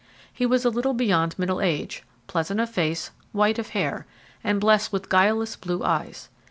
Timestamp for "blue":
5.55-5.83